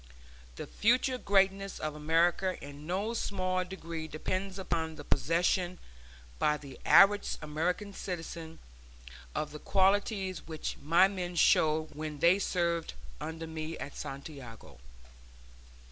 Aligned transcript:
The 0.55 0.65
future 0.65 1.19
greatness 1.19 1.77
of 1.77 1.93
America 1.93 2.57
in 2.59 2.87
no 2.87 3.13
small 3.13 3.63
degree 3.63 4.07
depends 4.07 4.57
upon 4.57 4.95
the 4.95 5.03
possession 5.03 5.77
by 6.39 6.57
the 6.57 6.79
average 6.87 7.37
American 7.39 7.93
citizen 7.93 8.57
of 9.35 9.51
the 9.51 9.59
qualities 9.59 10.47
which 10.47 10.75
my 10.81 11.07
men 11.07 11.35
showed 11.35 11.91
when 11.93 12.17
they 12.17 12.39
served 12.39 12.95
under 13.19 13.45
me 13.45 13.77
at 13.77 13.95
Santiago. 13.95 14.79